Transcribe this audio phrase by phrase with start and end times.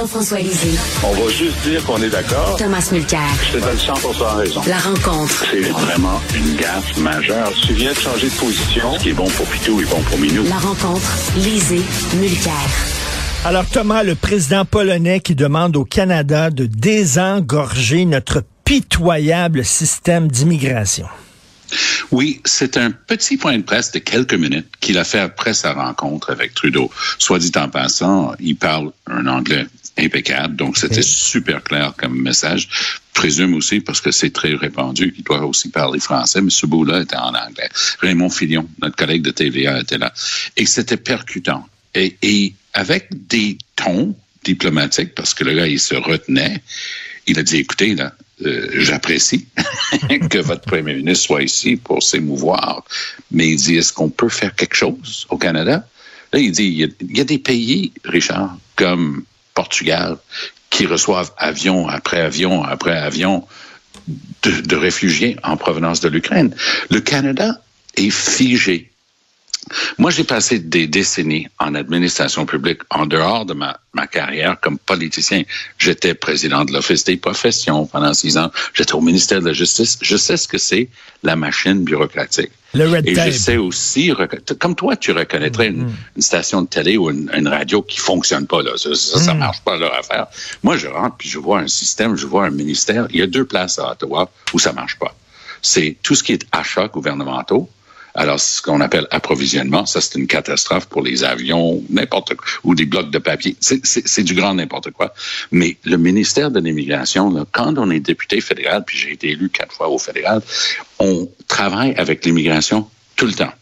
[0.00, 0.78] Jean-François Lisée.
[1.04, 2.56] On va juste dire qu'on est d'accord.
[2.56, 3.20] Thomas Mulcair.
[3.52, 3.92] Je te donne 100
[4.36, 4.62] raison.
[4.66, 5.44] La rencontre.
[5.50, 7.52] C'est vraiment une gaffe majeure.
[7.66, 8.94] Tu viens de changer de position.
[8.94, 10.44] Ce qui est bon pour Pitou est bon pour Minou.
[10.44, 11.06] La rencontre.
[11.36, 11.82] Lisée.
[12.18, 12.54] Mulcair.
[13.44, 21.08] Alors Thomas, le président polonais qui demande au Canada de désengorger notre pitoyable système d'immigration.
[22.10, 25.72] Oui, c'est un petit point de presse de quelques minutes qu'il a fait après sa
[25.72, 26.90] rencontre avec Trudeau.
[27.18, 29.66] Soit dit en passant, il parle un anglais
[29.98, 32.68] impeccable, donc c'était super clair comme message.
[33.14, 37.02] Présume aussi, parce que c'est très répandu, qu'il doit aussi parler français, mais ce bout-là
[37.02, 37.68] était en anglais.
[38.00, 40.12] Raymond Filion, notre collègue de TVA, était là.
[40.56, 41.66] Et c'était percutant.
[41.94, 44.14] Et, et avec des tons
[44.44, 46.62] diplomatiques, parce que le gars, il se retenait,
[47.26, 48.14] il a dit, écoutez, là,
[48.44, 49.46] euh, j'apprécie
[50.30, 52.84] que votre premier ministre soit ici pour s'émouvoir,
[53.30, 55.86] mais il dit, est-ce qu'on peut faire quelque chose au Canada?
[56.32, 60.16] Là, il dit, il y a, des pays, Richard, comme Portugal,
[60.70, 63.46] qui reçoivent avion après avion après avion
[64.42, 66.54] de, réfugiés en provenance de l'Ukraine.
[66.90, 67.60] Le Canada
[67.96, 68.89] est figé
[69.98, 74.78] moi, j'ai passé des décennies en administration publique en dehors de ma, ma carrière comme
[74.78, 75.42] politicien.
[75.78, 78.50] J'étais président de l'Office des professions pendant six ans.
[78.74, 79.98] J'étais au ministère de la Justice.
[80.02, 80.88] Je sais ce que c'est
[81.22, 82.50] la machine bureaucratique.
[82.72, 83.30] Le red Et tape.
[83.32, 84.12] je sais aussi,
[84.60, 86.16] comme toi, tu reconnaîtrais une, Mm-hmm.
[86.16, 88.62] une station de télé ou une, une radio qui fonctionne pas.
[88.62, 88.72] Là.
[88.76, 89.38] Ça, ça, ça Mm.
[89.38, 90.26] marche pas leur affaire.
[90.62, 93.08] Moi, je rentre puis je vois un système, je vois un ministère.
[93.10, 95.14] Il y a deux places à Ottawa où ça marche pas.
[95.62, 97.68] C'est tout ce qui est achats gouvernementaux.
[98.14, 102.74] Alors, ce qu'on appelle approvisionnement, ça, c'est une catastrophe pour les avions, n'importe quoi, ou
[102.74, 103.56] des blocs de papier.
[103.60, 105.14] C'est- du grand n'importe quoi.
[105.50, 109.74] Mais le ministère de l'Immigration, quand on est député fédéral, puis j'ai été élu quatre
[109.74, 110.42] fois au fédéral,
[110.98, 113.52] on travaille avec l'immigration tout le temps.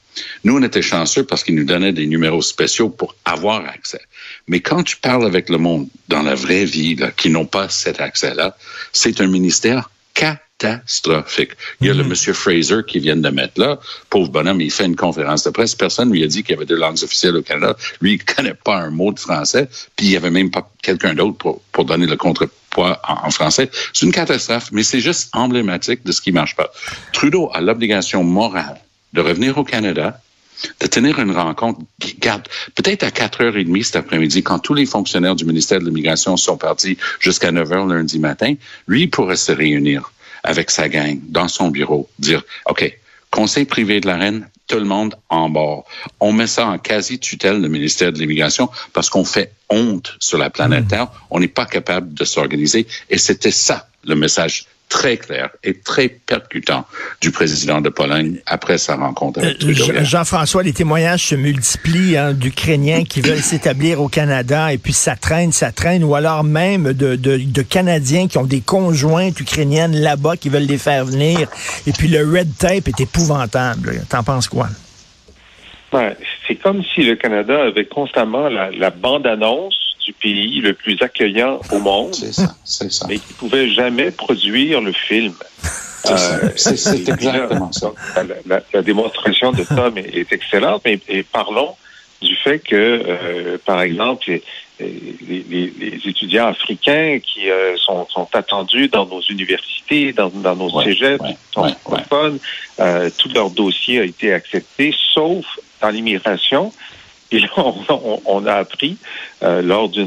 [0.42, 4.00] Nous, on était chanceux parce qu'ils nous donnaient des numéros spéciaux pour avoir accès.
[4.48, 7.68] Mais quand tu parles avec le monde dans la vraie vie, là, qui n'ont pas
[7.68, 8.56] cet accès-là,
[8.92, 10.47] c'est un ministère catastrophique.
[11.80, 13.78] Il y a le monsieur Fraser qui vient de mettre là.
[14.10, 15.76] Pauvre bonhomme, il fait une conférence de presse.
[15.76, 17.76] Personne lui a dit qu'il y avait deux langues officielles au Canada.
[18.00, 19.68] Lui, il connaît pas un mot de français.
[19.94, 23.30] Puis il y avait même pas quelqu'un d'autre pour, pour donner le contrepoids en, en
[23.30, 23.70] français.
[23.92, 26.72] C'est une catastrophe, mais c'est juste emblématique de ce qui marche pas.
[27.12, 28.80] Trudeau a l'obligation morale
[29.12, 30.20] de revenir au Canada,
[30.80, 31.80] de tenir une rencontre,
[32.18, 36.56] garde, peut-être à 4h30 cet après-midi, quand tous les fonctionnaires du ministère de l'Immigration sont
[36.56, 38.54] partis jusqu'à 9h lundi matin,
[38.88, 40.10] lui pourrait se réunir
[40.48, 42.98] avec sa gang dans son bureau, dire, OK,
[43.30, 45.84] conseil privé de la reine, tout le monde en bord.
[46.20, 50.48] On met ça en quasi-tutelle, le ministère de l'Immigration, parce qu'on fait honte sur la
[50.48, 51.08] planète Terre.
[51.30, 52.86] On n'est pas capable de s'organiser.
[53.10, 56.86] Et c'était ça, le message très clair et très percutant
[57.20, 59.84] du président de Pologne après sa rencontre avec Euh, Trudeau.
[59.84, 64.92] Jean- Jean-François, les témoignages se multiplient hein, d'Ukrainiens qui veulent s'établir au Canada et puis
[64.94, 69.38] ça traîne, ça traîne, ou alors même de, de, de Canadiens qui ont des conjointes
[69.40, 71.48] ukrainiennes là-bas qui veulent les faire venir.
[71.86, 74.02] Et puis le red tape est épouvantable.
[74.08, 74.68] T'en penses quoi?
[75.92, 76.16] Ouais,
[76.46, 81.60] c'est comme si le Canada avait constamment la, la bande-annonce du pays le plus accueillant
[81.70, 83.06] au monde, C'est ça, c'est ça.
[83.08, 85.34] mais qui pouvait jamais produire le film.
[86.02, 86.12] C'est.
[86.12, 87.92] Euh, C'est- exactement ça.
[88.16, 91.74] La, la- la démonstration de Tom est, est excellente, mais et parlons
[92.22, 94.42] du fait que, euh, par exemple, les,
[95.28, 100.56] les- les- les étudiants africains qui euh, sont, sont attendus dans nos universités, dans, dans
[100.56, 102.38] nos Ouais, cégeps, ouais, sont ouais,
[102.80, 105.44] euh, tout leur dossier a été accepté, sauf
[105.82, 106.72] dans l'immigration.
[107.32, 108.96] Et là, on, on- on a appris
[109.42, 110.04] euh, lors de-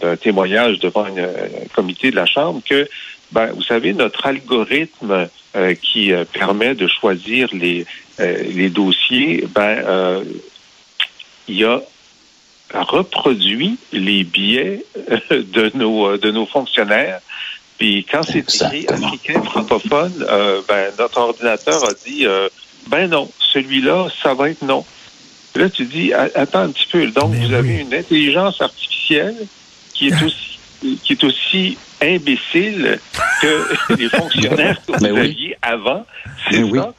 [0.00, 2.88] d'un témoignage devant un comité de la Chambre que,
[3.32, 7.86] ben, vous savez, notre algorithme euh, qui euh, permet de choisir les,
[8.20, 10.24] euh, les dossiers, ben, euh,
[11.48, 11.80] il a
[12.74, 17.20] reproduit les billets euh, de nos, euh, de nos fonctionnaires.
[17.78, 22.48] Puis quand c'est écrit africain francophone, euh, ben, notre ordinateur a dit euh,
[22.88, 24.84] ben non, celui-là, ça va être non.
[25.56, 27.06] Là, tu dis, attends un petit peu.
[27.08, 27.54] Donc, Mais vous oui.
[27.54, 29.36] avez une intelligence artificielle
[29.94, 30.58] qui est aussi
[31.04, 32.98] qui est aussi imbécile
[33.40, 35.20] que les fonctionnaires que vous Mais oui.
[35.20, 36.04] aviez avant.
[36.50, 36.78] C'est oui.
[36.78, 36.92] ça.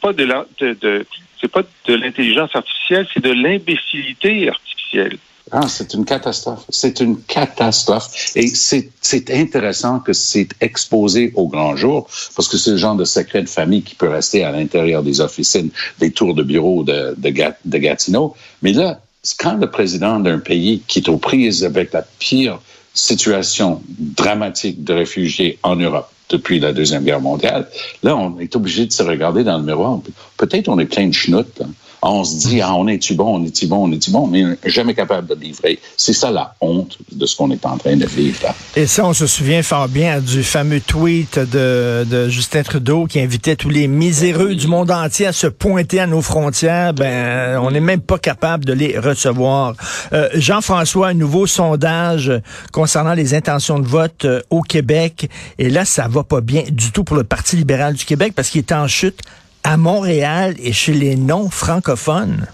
[0.00, 0.24] Pas de
[0.60, 1.06] de- de-
[1.40, 5.18] c'est pas de l'intelligence artificielle, c'est de l'imbécilité artificielle.
[5.58, 6.64] Ah, c'est une catastrophe.
[6.68, 8.10] C'est une catastrophe.
[8.36, 13.06] Et c'est intéressant que c'est exposé au grand jour, parce que c'est le genre de
[13.06, 17.14] secret de famille qui peut rester à l'intérieur des officines, des tours de bureau de,
[17.16, 18.34] de, Gat- de Gatineau.
[18.60, 19.00] Mais là,
[19.38, 22.60] quand le président d'un pays qui est aux prises avec la pire
[22.92, 27.66] situation dramatique de réfugiés en Europe depuis la Deuxième Guerre mondiale,
[28.02, 30.00] là, on est obligé de se regarder dans le miroir.
[30.36, 31.58] Peut-être on est plein de schnoutes.
[31.60, 31.66] là.
[32.02, 34.94] On se dit, ah, on est-tu bon, on est-tu bon, on est-tu bon, mais jamais
[34.94, 35.78] capable de livrer.
[35.96, 38.38] C'est ça la honte de ce qu'on est en train de vivre.
[38.76, 43.20] Et ça, on se souvient fort bien du fameux tweet de, de Justin Trudeau qui
[43.20, 46.92] invitait tous les miséreux du monde entier à se pointer à nos frontières.
[46.94, 49.74] Ben, on n'est même pas capable de les recevoir.
[50.12, 52.32] Euh, Jean-François, un nouveau sondage
[52.72, 55.28] concernant les intentions de vote euh, au Québec.
[55.58, 58.50] Et là, ça va pas bien du tout pour le Parti libéral du Québec parce
[58.50, 59.20] qu'il est en chute
[59.66, 62.46] à Montréal et chez les non-francophones?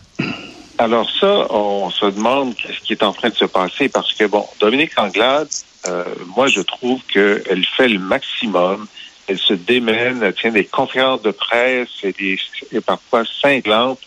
[0.78, 4.24] Alors ça, on se demande qu'est-ce qui est en train de se passer parce que,
[4.24, 5.48] bon, Dominique Anglade,
[5.86, 6.04] euh,
[6.34, 8.86] moi, je trouve qu'elle fait le maximum.
[9.26, 14.00] Elle se démène, elle tient des conférences de presse et, des, parfois cinglantes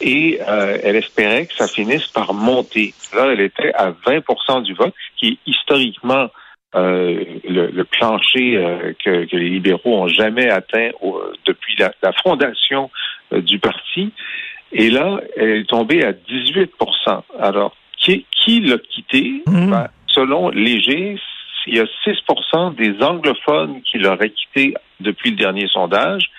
[0.00, 2.94] et euh, elle espérait que ça finisse par monter.
[3.14, 6.28] Là, elle était à 20% du vote, ce qui est historiquement
[6.74, 10.90] euh, le, le, plancher euh, que, que, les libéraux ont jamais atteint
[11.46, 12.90] depuis la, la fondation
[13.32, 14.12] euh, du parti.
[14.72, 16.68] Et là, elle est tombée à 18%
[17.40, 19.42] Alors, qui, qui l'a quitté?
[19.46, 19.70] Mmh.
[19.70, 21.18] Ben, selon Léger,
[21.66, 26.30] il y a 6% des anglophones qui l'auraient quitté depuis le dernier sondage.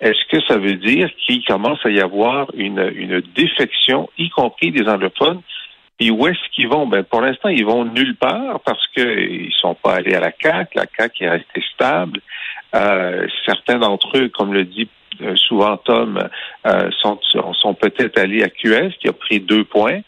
[0.00, 4.70] Est-ce que ça veut dire qu'il commence à y avoir une, une défection, y compris
[4.70, 5.42] des anglophones?
[6.00, 6.86] Et où est-ce qu'ils vont?
[6.86, 10.74] Ben, pour l'instant, ils vont nulle part parce qu'ils sont pas allés à la CAC.
[10.74, 12.20] La CAC est restée stable.
[12.74, 14.88] Euh, certains d'entre eux, comme le dit
[15.22, 16.28] euh, souvent Tom,
[16.66, 17.18] euh, sont,
[17.54, 20.00] sont peut-être allés à QS, qui a pris deux points.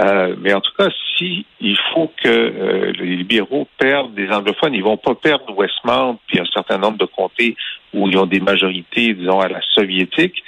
[0.00, 4.74] Euh, mais en tout cas, si il faut que euh, les libéraux perdent des anglophones,
[4.74, 7.56] ils vont pas perdre Westmount puis un certain nombre de comtés
[7.92, 10.42] où ils ont des majorités, disons, à la soviétique.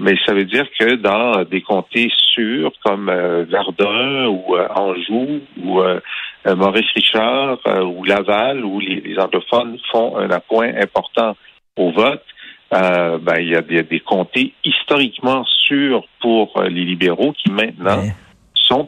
[0.00, 5.82] Mais ça veut dire que dans des comtés sûrs comme euh, Verdun ou Anjou ou
[6.46, 11.36] Maurice Richard ou Laval, où les, les, anglophones font un appoint important
[11.76, 12.24] au vote,
[12.72, 18.02] ben, il y, a des, des comtés historiquement sûrs pour les libéraux qui maintenant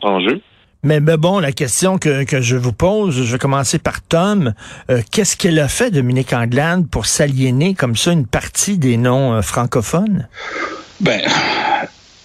[0.02, 0.40] en jeu.
[0.84, 4.52] Mais, bon, la question que, je vous pose, je vais commencer par Tom.
[4.90, 9.34] Euh, qu'est-ce qu'elle a fait, Dominique Anglade, pour s'aliéner comme ça une partie des noms
[9.34, 10.28] euh, francophones?
[11.02, 11.20] Ben,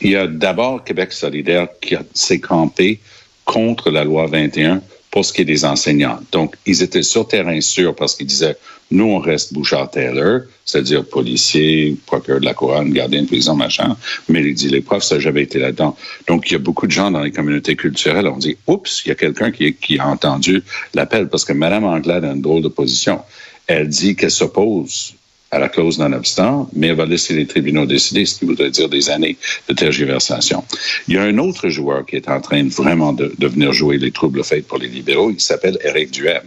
[0.01, 2.99] il y a d'abord Québec solidaire qui s'est campé
[3.43, 6.19] contre la loi 21 pour ce qui est des enseignants.
[6.31, 8.55] Donc, ils étaient sur terrain sûr parce qu'ils disaient,
[8.91, 13.97] nous, on reste Bouchard-Taylor, c'est-à-dire policier, procureur de la couronne, gardien de prison, machin.
[14.29, 15.97] Mais il dit, les profs, ça n'a jamais été là-dedans.
[16.27, 19.09] Donc, il y a beaucoup de gens dans les communautés culturelles, on dit, oups, il
[19.09, 20.61] y a quelqu'un qui, a entendu
[20.93, 23.21] l'appel parce que Mme Anglade a une drôle de position.
[23.65, 25.15] Elle dit qu'elle s'oppose
[25.51, 28.89] à la clause non-obstant, mais elle va laisser les tribunaux décider, ce qui voudrait dire
[28.89, 30.63] des années de tergiversation.
[31.07, 34.11] Il y a un autre joueur qui est en train vraiment de, venir jouer les
[34.11, 35.31] troubles faits pour les libéraux.
[35.31, 36.43] Il s'appelle Eric Duhem.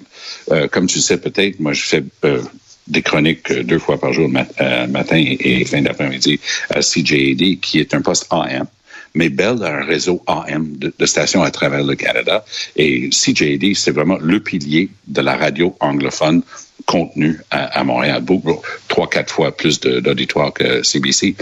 [0.50, 2.43] Euh, comme tu sais peut-être, moi je fais euh,
[2.88, 4.29] des chroniques deux fois par jour,
[4.61, 8.67] euh, matin et, fin d'après-midi à CJAD, qui est un poste AM
[9.15, 12.45] mais Bell a un réseau AM de, de, stations à travers le Canada.
[12.77, 16.43] Et CJD, c'est vraiment le pilier de la radio anglophone
[16.87, 21.35] contenu à, Montréal, beaucoup, trois, quatre fois plus d'auditoire que CBC.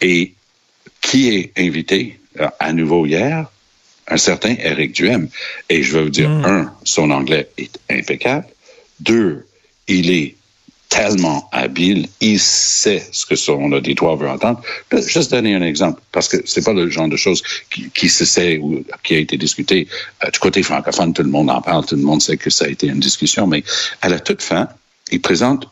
[0.00, 0.34] Et
[1.00, 3.50] qui est invité euh, à nouveau hier?
[4.08, 5.28] Un certain Eric Duhem.
[5.68, 6.44] Et je veux vous dire, hmm.
[6.44, 8.46] un, son anglais est impeccable.
[8.98, 9.46] Deux,
[9.86, 10.34] il est
[10.90, 14.60] tellement habile, il sait ce que son auditoire veut entendre.
[14.90, 17.42] Je vais juste donner un exemple, parce que c'est pas le genre de choses
[17.94, 19.88] qui, se sait ou qui a été discuté.
[20.24, 22.66] Euh, du côté francophone, tout le monde en parle, tout le monde sait que ça
[22.66, 23.62] a été une discussion, mais
[24.02, 24.68] à la toute fin,
[25.12, 25.68] il présente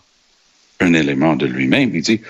[0.81, 1.95] un élément de lui-même.
[1.95, 2.21] Il dit,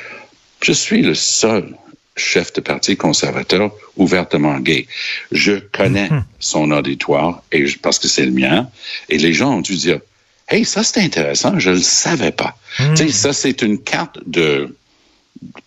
[0.63, 1.77] je suis le seul
[2.17, 4.87] chef de parti conservateur ouvertement gay.
[5.31, 6.09] Je connais
[6.41, 8.69] son auditoire et parce que c'est le mien.
[9.11, 10.01] Et les gens ont dû dire,
[10.49, 12.57] hey, ça c'est intéressant, je le savais pas.
[12.77, 14.75] Tu sais, ça c'est une carte de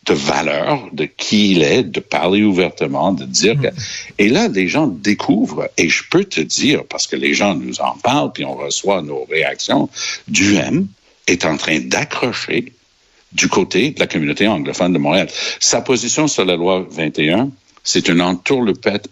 [0.06, 3.68] de valeur de qui il est, de parler ouvertement, de dire que...
[3.68, 3.74] Mhm.
[4.18, 7.80] Et là, les gens découvrent, et je peux te dire, parce que les gens nous
[7.82, 9.90] en parlent, puis on reçoit nos réactions,
[10.28, 10.88] du M,
[11.28, 12.74] est en train d'accrocher
[13.32, 15.30] du côté de la communauté anglophone de Montréal.
[15.60, 17.50] Sa position sur la loi 21,
[17.84, 19.08] c'est une entourloupette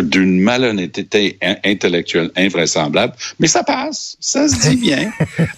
[0.00, 5.10] d'une malhonnêteté intellectuelle invraisemblable, mais ça passe, ça se dit bien.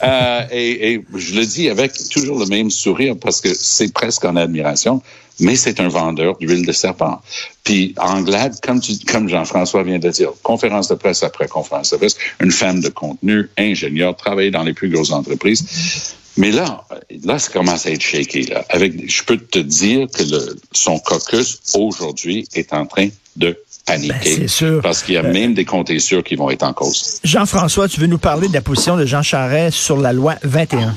[0.03, 4.25] euh, et, et, je le dis avec toujours le même sourire parce que c'est presque
[4.25, 5.03] en admiration,
[5.41, 7.21] mais c'est un vendeur d'huile de serpent.
[7.65, 12.17] Puis Anglade, comme, comme Jean-François vient de dire, conférence de presse après conférence de presse,
[12.41, 16.15] une femme de contenu, ingénieure, travaille dans les plus grosses entreprises.
[16.37, 16.85] Mais là,
[17.25, 18.47] là, ça commence à être shaky.
[18.47, 18.65] Là.
[18.69, 24.39] Avec, je peux te dire que le, son caucus aujourd'hui est en train de paniquer.
[24.39, 24.81] Ben, sûr.
[24.83, 27.21] Parce qu'il y a même des comtés sûrs qui vont être en cause.
[27.23, 30.97] Jean-François, tu veux nous parler de la position de Jean Charest sur la loi 21?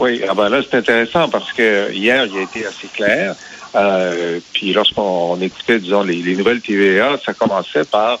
[0.00, 3.34] Oui, ah ben là, c'est intéressant parce que hier, il a été assez clair.
[3.74, 8.18] Euh, puis lorsqu'on écoutait, disons, les, les, nouvelles TVA, ça commençait par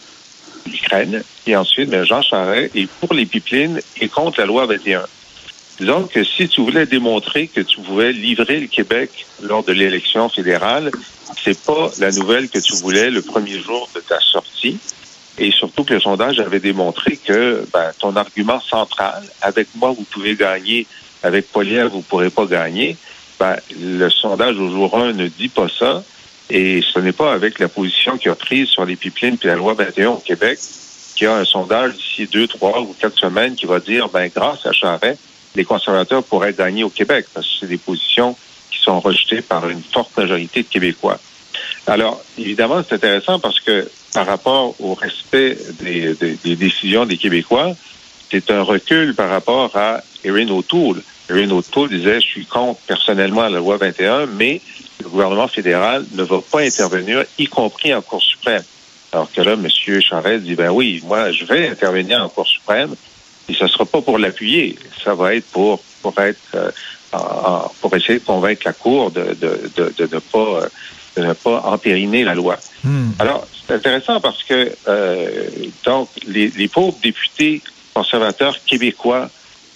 [0.66, 5.02] l'Ukraine, et ensuite, bien, Jean Charest est pour les pipelines et contre la loi 21.
[6.12, 10.90] Que si tu voulais démontrer que tu pouvais livrer le Québec lors de l'élection fédérale,
[11.44, 14.78] c'est pas la nouvelle que tu voulais le premier jour de ta sortie.
[15.38, 20.02] Et surtout que le sondage avait démontré que ben, ton argument central, avec moi, vous
[20.02, 20.84] pouvez gagner,
[21.22, 22.96] avec Polière, vous pourrez pas gagner,
[23.38, 26.02] ben, le sondage au jour 1 ne dit pas ça.
[26.50, 29.54] Et ce n'est pas avec la position qu'il a prise sur les pipelines puis la
[29.54, 30.58] loi 21 au Québec
[31.14, 34.30] qu'il y a un sondage d'ici deux, trois ou quatre semaines qui va dire, ben,
[34.34, 35.20] grâce à Charest,
[35.58, 38.36] les conservateurs pourraient gagner au Québec parce que c'est des positions
[38.70, 41.18] qui sont rejetées par une forte majorité de Québécois.
[41.88, 46.14] Alors, évidemment, c'est intéressant parce que par rapport au respect des,
[46.56, 47.74] décisions des Québécois,
[48.30, 51.02] c'est un recul par rapport à Erin O'Toole.
[51.28, 54.60] Erin O'Toole disait, je suis contre personnellement la loi 21, mais
[55.02, 58.62] le gouvernement fédéral ne va pas intervenir, y compris en Cour suprême.
[59.12, 59.66] Alors que là, M.
[60.00, 62.94] Charest dit, ben oui, moi, je vais intervenir en Cour suprême,
[63.48, 66.70] et ce ne sera pas pour l'appuyer, ça va être pour, pour être, euh,
[67.80, 70.68] pour essayer de convaincre la Cour de, de, de, de ne pas
[71.16, 72.58] de ne pas entériner la loi.
[72.84, 73.10] Hmm.
[73.18, 75.48] Alors, c'est intéressant parce que euh,
[75.84, 77.60] donc les, les, pauvres députés
[77.92, 79.28] conservateurs québécois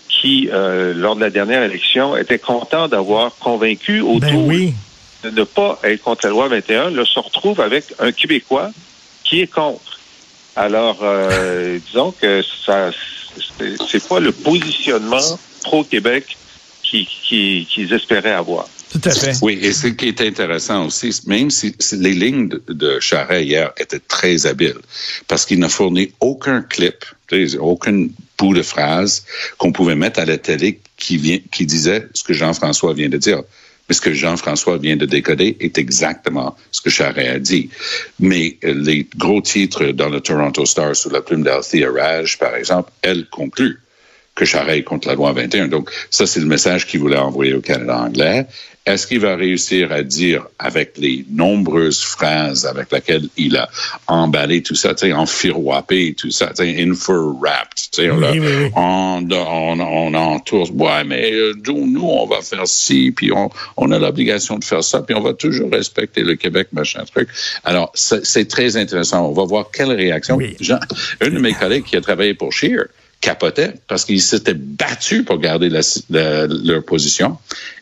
[0.09, 4.73] qui, euh, lors de la dernière élection, étaient contents d'avoir convaincu autour ben
[5.25, 8.71] de ne pas être contre la loi 21, là, se retrouvent avec un Québécois
[9.25, 10.01] qui est contre.
[10.57, 12.91] Alors, euh, disons que ça,
[13.89, 16.37] c'est pas le positionnement pro-Québec
[16.83, 18.69] qu'ils qui, qui, espéraient avoir.
[18.91, 19.33] Tout à fait.
[19.41, 23.73] Oui, et ce qui est intéressant aussi, même si, les lignes de, de Charret hier
[23.79, 24.81] étaient très habiles,
[25.29, 27.05] parce qu'il n'a fourni aucun clip,
[27.59, 29.25] aucun bout de phrase
[29.57, 33.17] qu'on pouvait mettre à la télé qui, vient, qui disait ce que Jean-François vient de
[33.17, 33.43] dire.
[33.89, 37.69] Mais ce que Jean-François vient de décoder est exactement ce que Charret a dit.
[38.21, 42.55] Mais euh, les gros titres dans le Toronto Star sous la plume d'Althea Raj, par
[42.55, 43.82] exemple, elle conclut
[44.35, 45.69] que est contre la loi 21.
[45.69, 48.47] Donc, ça, c'est le message qu'il voulait envoyer au Canada anglais.
[48.85, 53.69] Est-ce qu'il va réussir à dire avec les nombreuses phrases avec lesquelles il a
[54.09, 58.71] emballé tout ça, tu sais, enfiroipé tout ça, tu tu sais, oui, oui, oui.
[58.75, 63.93] on, on, on entoure, ouais, mais euh, nous, on va faire ci, puis on, on
[63.93, 67.29] a l'obligation de faire ça, puis on va toujours respecter le Québec, machin truc.
[67.63, 69.29] Alors, c'est très intéressant.
[69.29, 70.39] On va voir quelle réaction.
[70.61, 70.81] Jean,
[71.21, 72.87] un de mes collègues qui a travaillé pour Shear,
[73.23, 75.81] capotaient parce qu'ils s'étaient battus pour garder la,
[76.47, 77.39] leur position.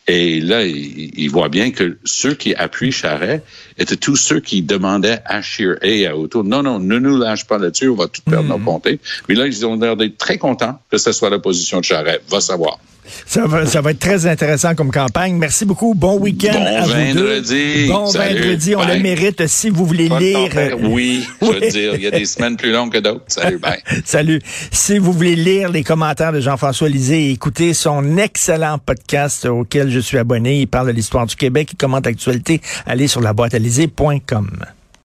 [0.07, 3.43] Et là, ils, voient bien que ceux qui appuient Charret
[3.79, 7.47] étaient tous ceux qui demandaient à Scheer et à Autour, non, non, ne nous lâche
[7.47, 8.65] pas là-dessus, on va tout perdre nos mm-hmm.
[8.65, 9.01] comtés.
[9.29, 12.21] Mais là, ils ont l'air d'être très contents que ce soit la position de Charret.
[12.29, 12.79] Va savoir.
[13.27, 15.37] Ça va, ça va être très intéressant comme campagne.
[15.37, 15.95] Merci beaucoup.
[15.95, 17.87] Bon week-end bon à vendredi.
[17.89, 18.75] Bon vendredi.
[18.75, 19.47] On le mérite.
[19.47, 20.51] Si vous voulez lire.
[20.83, 23.25] Oui, je veux dire, il y a des semaines plus longues que d'autres.
[23.29, 23.81] Salut, bye.
[24.05, 24.41] Salut.
[24.71, 29.91] Si vous voulez lire les commentaires de Jean-François Lisée et écouter son excellent podcast auquel
[29.91, 33.33] je suis abonné, il parle de l'histoire du Québec, il commente l'actualité, allez sur la
[33.33, 33.55] boîte